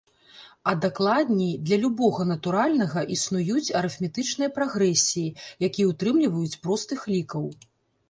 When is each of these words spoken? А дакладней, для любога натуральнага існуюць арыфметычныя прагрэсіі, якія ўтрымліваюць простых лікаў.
А 0.69 0.71
дакладней, 0.85 1.51
для 1.67 1.77
любога 1.83 2.21
натуральнага 2.31 2.99
існуюць 3.17 3.73
арыфметычныя 3.83 4.55
прагрэсіі, 4.59 5.29
якія 5.71 5.85
ўтрымліваюць 5.95 6.61
простых 6.69 7.11
лікаў. 7.17 7.51